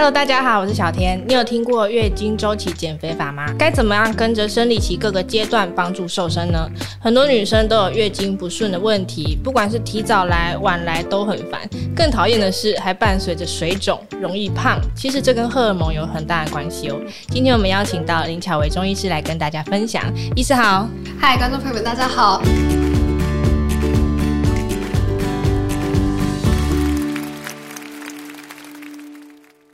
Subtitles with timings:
[0.00, 1.20] Hello，大家好，我是小天。
[1.26, 3.52] 你有听过月经周期减肥法吗？
[3.58, 6.70] 该怎么样跟着生理期各个阶段帮助瘦身呢？
[7.00, 11.68] 很多女生都有月经不顺的问题，不管是提早来、晚来都很烦。
[11.96, 14.80] 更讨厌的是，还伴随着水肿、容易胖。
[14.94, 16.96] 其实这跟荷尔蒙有很大的关系哦。
[17.30, 20.04] 今天我们邀请到林巧薇中医师来跟大家分享。
[20.36, 20.88] 医师好，
[21.20, 22.40] 嗨，观众朋友们，大家好。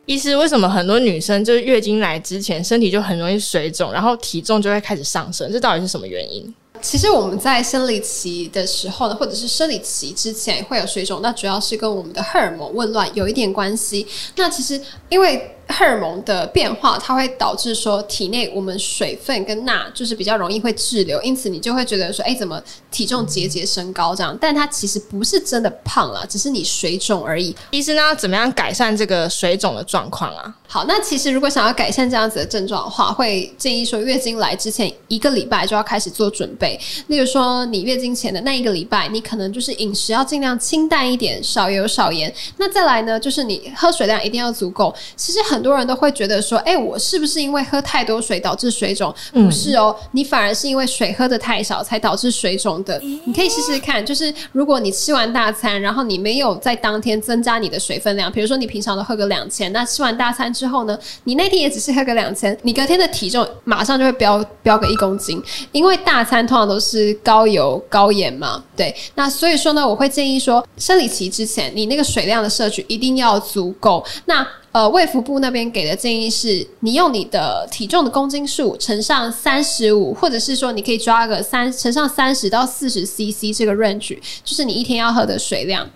[0.07, 5.51] 医师，为什么很多女生就是月经来之前身体就很容易水肿，然后体重就会开始上升？
[5.51, 6.55] 这到底是什么原因？
[6.83, 14.07] 其实我们在生理期的时候呢，或者是生理期之前会有水肿，那主要是跟我们的荷尔蒙紊乱有一点关系。
[14.37, 14.79] 那其实
[15.09, 24.37] 因为荷尔蒙的变化，它会导致说体内我们水分跟钠就是比较容易会滞留，因此你就会觉得说，哎，怎么体重节节升高这样？
[24.41, 27.55] 但它其实不是真的胖了，只是你水肿而已。
[27.71, 30.55] 医生呢，怎么样改善这个水肿的状况啊？
[30.67, 36.79] 好，那其实如果想要改善这样子的症状的话，会建议说月经来之前一个礼拜就要开始做准备。
[37.07, 42.33] 例如说，你月经前的那一个礼拜，你可能就是饮食要尽量清淡一点，少油少盐。
[42.57, 44.95] 那再来呢，就是你喝水量一定要足够。
[45.17, 49.15] 其实很多人都会觉得说，哎，我是不是因为喝太多水导致水肿？
[49.33, 53.01] 不是哦，你反而是因为水喝的太少才导致水肿的。
[53.25, 68.95] 你可以试试看，就是如果你吃完大餐，然后你没有在当天增加你的水分量，比如说你平常都喝个两千，那吃完大餐之后呢，你那天也只是喝个两千，你隔天的体重马上就会飙飙个一公斤，因为大餐通常都是高油高盐嘛，对。
[69.15, 74.05] 那所以说呢，我会建议说，生理期之前你那个水量的摄取一定要足够。
[74.27, 85.89] 那呃，卫福部那边给的建议是，你用你的体重的公斤数乘上三十五，或者是说你可以抓个三乘上三十到四十 CC 这个 range，就是你一天要喝的水量。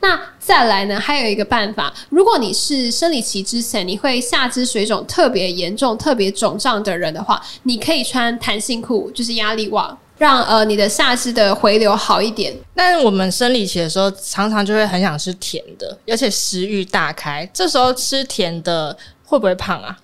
[0.00, 9.98] 那再来呢，还有一个办法，如果你是生理期之前你会下肢水肿特别严重、特别肿胀的人的话，你可以穿弹性裤，就是压力袜。
[10.22, 12.54] 让呃你的下肢的回流好一点。
[12.76, 17.44] 但我们生理期的时候，常常就会很想吃甜的，而且食欲大开。
[17.52, 19.98] 这时候吃甜的会不会胖啊？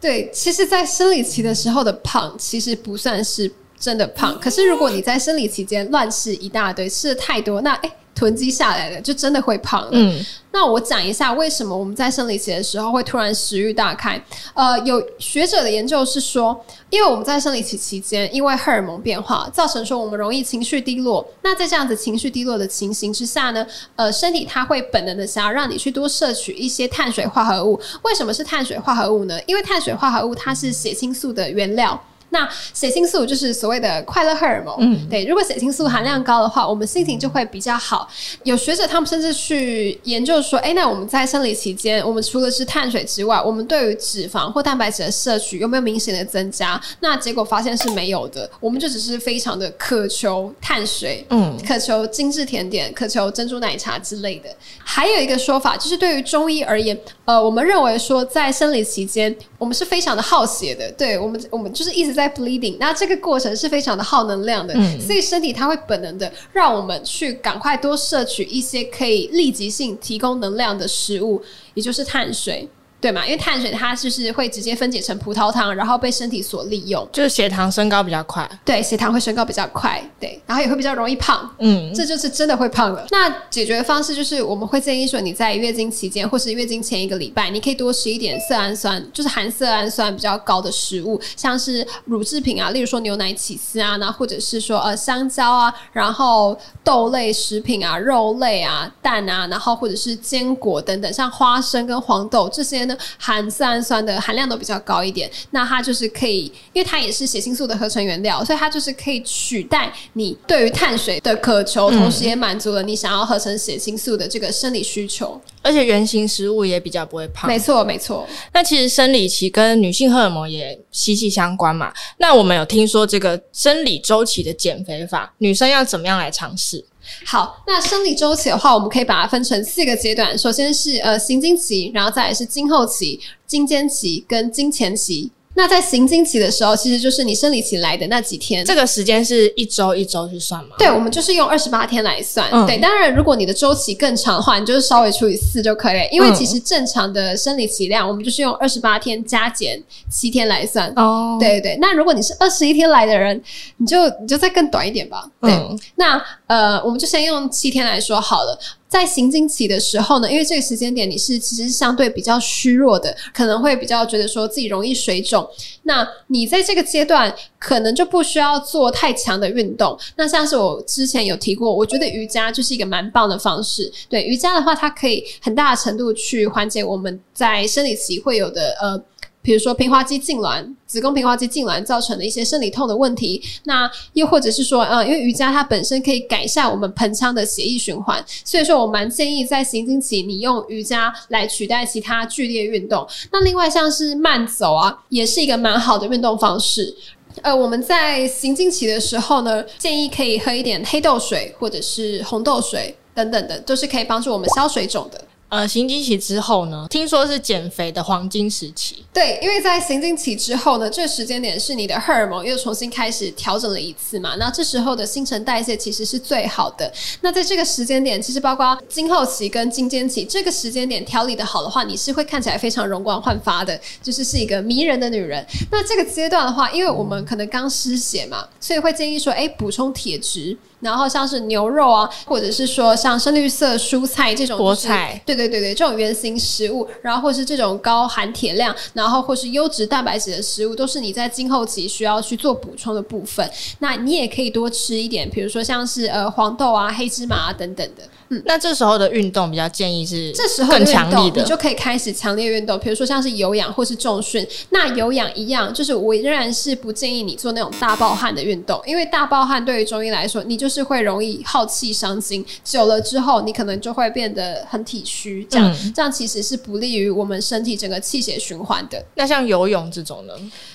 [0.00, 4.36] 对，其实，在生理期的时候的胖，其实不算是真的胖。
[4.40, 9.90] 可是，如果你在生理期间乱吃一大堆，吃的太多，那诶囤积下来的就真的会胖了。
[9.92, 14.22] 嗯，那我讲一下为什么我们在生理期的时候会突然食欲大开。
[14.54, 21.26] 呃，有学者的研究是说，因为我们在生理期期间，因为荷尔蒙变化，造成说我们容易情绪低落。
[21.42, 27.80] 那在这样子情绪低落的情形之下呢，呃，身体它会本能的想要让你去多摄取一些碳水化合物。
[28.02, 29.40] 为什么是碳水化合物呢？
[29.46, 32.00] 因为碳水化合物它是血清素的原料。
[32.32, 35.26] 那血清素就是所谓的快乐荷尔蒙，嗯，对。
[35.26, 38.08] 如果血清素含量高的话，我们心情就会比较好。
[38.44, 46.80] 有学者他们甚至去研究说，诶，那我们在生理期间，我们除了吃碳水之外，我们对于脂肪或蛋白质的摄取有没有明显的增加？
[47.00, 48.50] 那结果发现是没有的。
[48.60, 54.48] 我们就只是非常的渴求碳水，嗯，渴求精致甜点，渴求珍珠奶茶之类的。
[54.82, 62.21] 还有一个说法，就是对于中医而言，呃，我们认为说在生理期间，我们是非常的耗血的，对我们，我们就是一直在。
[62.28, 71.42] 在 bleeding，那这个过程是非常的耗能量的，嗯，所以身体它会本能的让我们去赶快多摄取一些可以立即性提供能量的食物，
[71.74, 72.68] 也就是碳水。
[73.02, 73.26] 对嘛？
[73.26, 78.48] 因为碳水它就是会直接分解成葡萄糖，然后被身体所利用，就是血糖升高比较快。
[78.64, 81.50] 对，血糖会升高比较快，对，然后也会比较容易胖。
[81.58, 83.04] 嗯，这就是真的会胖了。
[83.10, 102.91] 那解决的方式就是，我们会建议说，你在月经期间或是月经前一个礼拜，你可以多吃一点色氨酸，就是含色氨酸比较高的食物，像是乳制品啊，例如说牛奶、起司啊，那或者是说呃香蕉啊，然后豆类食品啊、肉类啊、蛋啊，然后或者是坚果等等，像花生跟黄豆这些呢。
[103.18, 115.40] 含色氨酸的含量都比较高一点，那它就是可以，因为它也是血清素的合成原料，所以它就是可以取代你对于碳水的渴求，同时也满足了你想要合成血清素的这个生理需求。
[115.62, 117.48] 而且原型食物也比较不会胖。
[117.48, 118.26] 没错，没错。
[118.52, 121.92] 那其实生理期跟女性荷尔蒙也息息相关嘛。
[122.18, 126.84] 那我们有听说这个生理周期的减肥法，女生要怎么样来尝试？
[127.26, 130.36] 好，那生理周期的话，我们可以把它分成四个阶段。
[130.36, 135.30] 首先是呃行经期，然后再是经后期、经间期跟经前期。
[135.54, 140.76] 那在行经期的时候，其实就是你生理期来的那几天，这个时间是一周一周去算吗？
[140.78, 142.48] 对，我们就是用二十八天来算。
[142.50, 146.08] 嗯、对，当然如果你的周期更长的话，你就是稍微除以四就可以了。
[146.10, 150.90] 因为其实正常的生理期量，我们就是用二十八天加减七天来算。
[150.96, 151.76] 哦，对对。
[151.80, 153.38] 那如果你是二十一天来的人，
[153.76, 155.28] 你就你就再更短一点吧。
[155.40, 158.58] 对，嗯、那呃，我们就先用七天来说好了。
[158.92, 165.48] 在行经期的时候呢，因为这个时间点你是其实相对比较虚弱的，可能会比较觉得说自己容易水肿。
[165.84, 169.98] 那你在这个阶段可能就不需要做太强的运动。
[170.16, 173.90] 那像是我之前有提过，我觉得瑜伽就是一个蛮棒的方式。
[174.10, 179.02] 对，瑜伽的话，它可以很大程度去缓解我们在生理期会有的呃。
[179.42, 193.06] 比如说平滑肌痉挛、子宫平滑肌痉挛造成的一些生理痛的问题，那又或者是说，呃，因为瑜伽它本身可以改善我们盆腔的血液循环，所以说我蛮建议在行经期你用瑜伽来取代其他剧烈运动。
[193.32, 196.94] 那另外像是慢走啊，也是一个蛮好的运动方式。
[197.40, 205.24] 呃，我们在行经期的时候呢，建议可以喝一点黑豆水或者是红豆水等等的，都是可以帮助我们消水肿的。
[205.52, 209.04] 呃，行经期之后呢，听说是减肥的黄金时期。
[209.12, 216.90] 对，因为在行经期之后呢，这个时间点是你的荷尔蒙又重新开始调整了一次嘛，那这时候的新陈代谢其实是最好的。
[217.20, 225.46] 那在这个时间点，其实包括经后期跟经间期这个时间点调理的好的话，你是会看起来非常容光焕发的，就是是一个迷人的女人。
[225.70, 230.56] 那这个阶段的话，因为我们可能刚失血嘛，所以会建议说，哎，补充铁质。
[230.82, 243.48] 然后像是牛肉啊，或者是说像深绿色蔬菜这种菠菜，对对对对，这种圆形食物，然后或是这种高含铁量，然后或是优质蛋白质的食物，都是你在今后期需要去做补充的部分。
[243.78, 248.02] 那你也可以多吃一点，比如说像是呃黄豆啊、黑芝麻啊等等的。
[248.32, 254.46] 嗯，那这时候的运动比较建议是这时候更强力的，你就可以开始强烈运动，比如说像是有氧或是重训。
[254.70, 269.04] 那有氧一样，就是我仍然是不建议你做那种大爆汗的运动，因为大爆汗对于中医来说，你就是会容易耗气伤精，久了之后你可能就会变得很体虚，这样、嗯、这样其实是不利于我们身体整个气血循环的。
[269.16, 270.32] 那像游泳这种呢？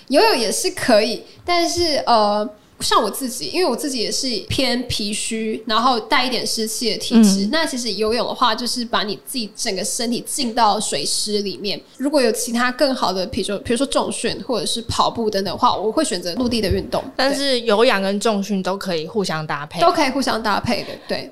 [0.09, 2.47] 游泳也是可以，但是呃。
[2.79, 7.45] 像我自己，因为我自己也是偏脾虚，然后带一点湿气的体质。
[7.45, 11.79] 嗯、那其实游泳的话，就是把你自己整个身体浸到水湿里面。
[11.97, 17.03] 如果有其他更好的，比如说比如说重训或者是跑步等等的话，我会选择陆地的运动。
[17.15, 21.31] 但是有氧跟重训都可以互相搭配，都可以互相搭配的，对。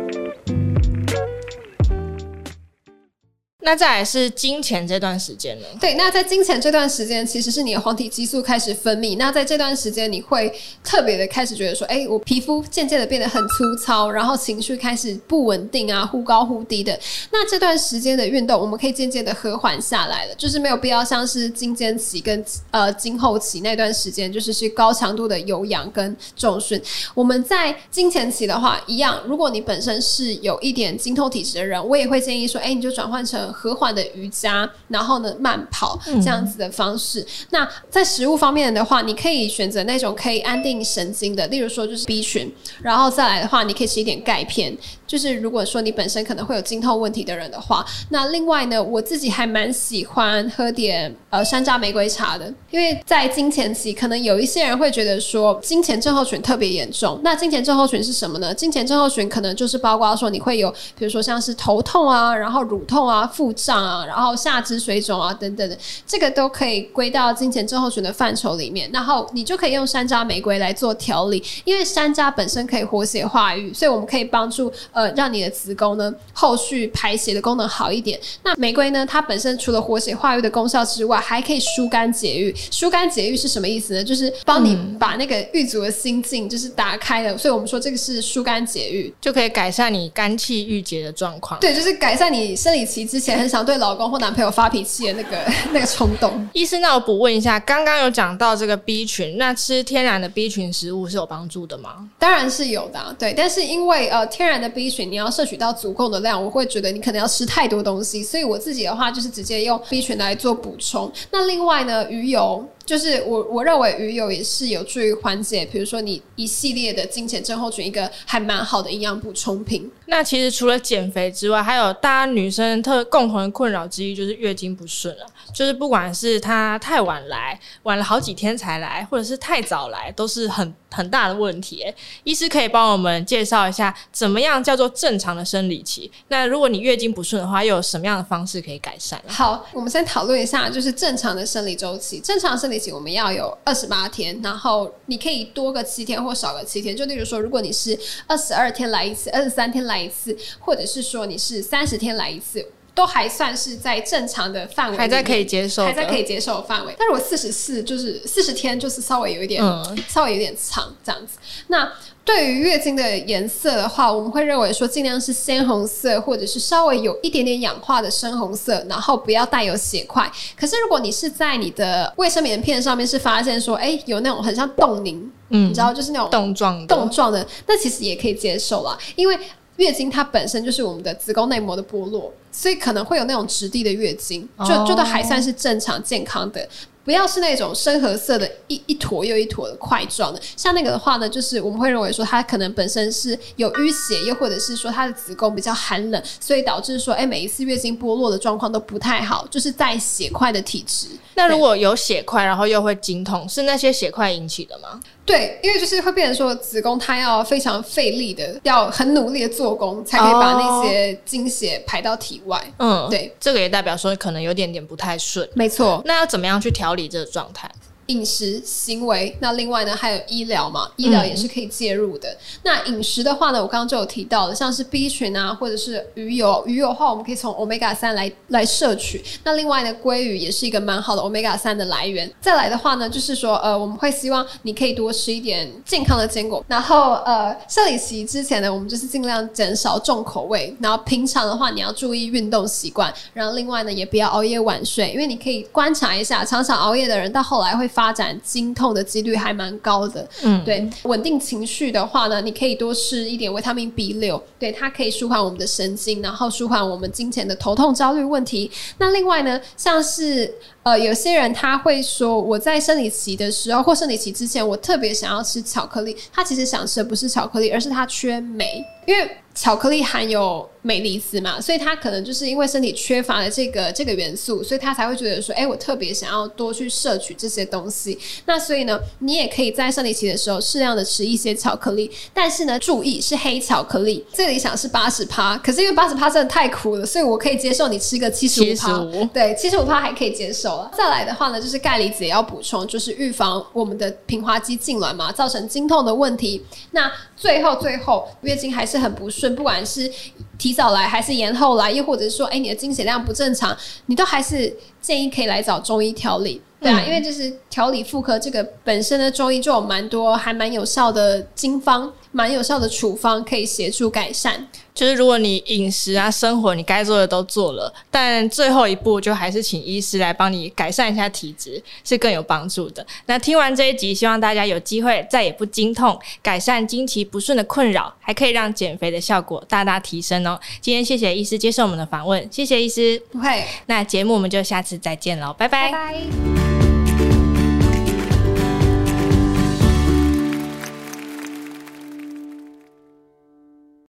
[3.63, 5.67] 那再来是经前这段时间呢？
[5.79, 9.17] 对，那在经前这段时间，其实是你的黄体激素开始分泌。
[9.17, 10.51] 那在这段时间，你会
[10.83, 16.99] 特别的开始觉得说，哎，我皮肤渐渐的变得很粗糙，然后情绪开始不稳定啊，忽高忽低的。
[17.31, 26.81] 那这段时间的运动，我们可以渐渐的和缓下来了，就是没有必要像是经间期跟呃经后期那段时间，就是是高强度的有氧跟重训。
[27.13, 33.50] 我们在经前期的话，一样，如果你本身是有一点经痛体质的人，我也会建议说，哎，你就转换成。
[33.51, 37.21] 和缓的瑜伽，然后呢，慢跑这样子的方式。
[37.21, 44.77] 嗯、那在食物方面的话，你可以选择那种可以安定神经的，例如说就是 B 群，然后再来的话，你可以吃一点钙片。
[45.11, 57.19] 就是如果说你本身可能会有经痛问题的人的话，那另外呢，我自己还蛮喜欢喝点呃山楂玫瑰茶的，因为在经前期，可能有一些人会觉得说经前症候群特别严重。
[57.25, 58.53] 那经前症候群是什么呢？
[58.53, 65.77] 经前症候群可能就是包括说你会有，比如说像是头痛啊，然后乳痛啊，腹胀啊，然后下肢水肿啊等等的，
[66.07, 68.89] 这个都可以归到经前症候群的范畴里面。
[68.93, 75.00] 然后你就可以用山楂玫瑰来做调理，因为山楂本身可以活血化瘀，所以我们可以帮助呃。
[75.01, 78.19] 呃，让你的子宫呢，后续排血的功能好一点。
[78.43, 82.55] 那玫瑰呢，它本身除了活血化瘀的功效之外，还可以疏肝解郁。
[82.69, 84.03] 疏肝解郁是什么意思呢？
[84.03, 87.35] 就是帮你把那个郁阻的心境就是打开了。
[87.35, 91.59] 所以我们说这个是疏肝解郁，就可以改善你肝气郁结的状况。
[91.59, 96.47] 对，就是改善你生理期之前很想对老公或男朋友发脾气的那个 那个冲动。
[96.53, 102.07] 医生，那我补问一下，刚刚有讲到这个 B 群，那吃天然的 B 群食物是有帮助的吗？
[102.19, 103.33] 当然是有的啊，对。
[103.33, 111.11] 但是因为呃，天然的 B 群你要摄取到足够的量，我会觉得你可能要吃太多东西，所以我自己的话就是直接用 B 群来做补充。
[111.31, 112.63] 那另外呢，鱼油。
[112.85, 119.89] 就是我我认为鱼油也是有助于缓解，比如说你一系列的经前症候群一个还蛮好的营养补充品。
[120.07, 125.25] 那其实除了减肥之外，还有大家女生特共同的困扰之一就是月经不顺了。
[125.53, 131.85] 就是不管是她太晚来，晚了好几天才来，或者是太早来，都是很很大的问题。
[132.23, 136.11] 医师可以帮我们介绍一下，怎么样叫做正常的生理期？
[136.27, 139.21] 那如果你月经不顺的话，又有什么样的方式可以改善？
[139.27, 142.19] 好，我们先讨论一下，就是正常的生理周期。
[142.19, 146.95] 正常生我们要有二十八天，然后你可以多个七天或少个七天。
[146.95, 147.97] 就例如说，如果你是
[148.27, 152.65] 二十二天来一次，二十三天来一次，或者是说你是三十天来一次。
[152.93, 156.93] 都还算是在正常的范围，还在可以接受，还在可以接受的范围。
[156.97, 161.37] 但是我四十四就是四十天，就是稍微有一点，嗯、稍微有点长这样子。
[161.67, 161.91] 那
[162.23, 170.31] 对于月经的颜色的话，我们会认为说尽量是鲜红色，或者是稍微有一点点氧化的深红色，然后不要带有血块。
[170.55, 179.37] 可是如果你是在你的卫生棉片上面是发现说，哎，有那种很像冻凝，嗯，你知道就是那种冻状冻状的，那其实也可以接受啦，因为
[179.81, 186.67] 月经它本身就是我们的子宫内膜的剥落，所以可能会有那种质地的月经，就就都还算是正常健康的。
[187.03, 201.07] 不要是那种深褐色的一一坨又一坨的块状的，像那个的话呢，就是我们会认为说它可能本身是有淤血，又或者是说它的子宫比较寒冷，所以导致说，哎，每一次月经剥落的状况都不太好，就是带血块的体质。
[201.33, 204.99] 那如果有血块，然后又会经痛，是那些血块引起的吗？
[205.31, 212.61] 对，因为就是会变成说子宫它要非常费力的，要很努力的做工，才可以把那些经血排到体外。
[212.79, 215.47] 嗯，对，这个也代表说可能有点点不太顺。
[215.53, 217.71] 没错，那要怎么样去调理这个状态？
[218.11, 220.91] 饮食、行为，那另外呢，还有医疗嘛？
[220.97, 222.29] 医疗也是可以介入的。
[222.29, 229.23] 嗯、那饮食的话呢，我刚刚就有提到了，像是 B 群啊，或者是鱼油，鱼油的话，我们可以从 Omega 三来来摄取。
[229.45, 232.29] 那另外呢，鲑鱼也是一个蛮好的 Omega 三的来源。
[232.41, 236.65] 再来的话呢，就是说，呃，我们会希望你可以多吃一点健康的坚果。
[236.67, 240.75] 然后，呃，生理期之前呢，我们就是尽量减少重口味。
[240.81, 243.13] 然后平常的话，你要注意运动习惯。
[243.33, 248.00] 然后另外呢，也不要熬夜晚睡，因为你可以观察一下，常常熬夜的人到后来会发。
[248.01, 258.71] 发展经痛的几率还蛮高的，嗯，对，稳定情绪的话呢，你可以多吃一点维他命 B 六，对，它可以舒缓我们的神经，然后舒缓我们金钱的头痛、焦虑问题。
[258.97, 269.29] 那另外呢，像是呃，有些人他会说，我在生理期的时候或生理期之前，我特别想要吃巧克力，他其实想吃的不是巧克力，而是他缺镁，因为。
[269.53, 278.17] 巧克力含有镁离子嘛，所以他可能就是因为身体缺乏了这个这个元素，所以他才会觉得说，哎、欸，我特别想要多去摄取这些东西。
[278.45, 284.25] 那所以呢，你也可以在生理期的时候适量的吃一些巧克力，但是呢，注意是黑巧克力。
[284.33, 289.29] 最理想是八十趴，可是因为八十趴真的太苦了，所以我可以接受你吃个七十五趴。
[289.33, 290.91] 对，七十五趴还可以接受了。
[290.97, 296.65] 再来的话呢，就是钙离子也要补充，就是预防我们的平滑肌痉挛嘛，造成经痛的问题。
[296.91, 299.55] 那最后最后，月经还是很不顺。
[299.55, 300.09] 不管是
[300.57, 312.13] 提早来还是延后来，又或者是说，哎，你的经血量不正常，你都还是建议可以来找中医调理，对啊，嗯、因为就是调理妇科这个本身的中医就有蛮多还蛮有效的经方。
[312.31, 323.05] 蛮有效的处方可以协助改善，就是如果你饮食啊、生活你该做的都做了，但最后一步就还是请医师来帮你改善一下体质，是更有帮助的。
[323.25, 330.59] 那听完这一集，希望大家有机会再也不经痛，改善经期不顺的困扰，还可以让减肥的效果大大提升哦。
[330.79, 333.21] 今天谢谢医师接受我们的访问，谢谢医师。
[333.31, 336.90] 不会，那节目我们就下次再见喽，拜拜。